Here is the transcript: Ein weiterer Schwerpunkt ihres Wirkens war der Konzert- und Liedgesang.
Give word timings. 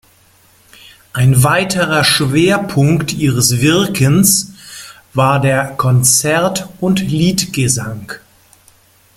Ein 1.13 1.43
weiterer 1.43 2.03
Schwerpunkt 2.03 3.13
ihres 3.13 3.61
Wirkens 3.61 4.53
war 5.13 5.39
der 5.39 5.75
Konzert- 5.77 6.67
und 6.79 7.01
Liedgesang. 7.01 8.11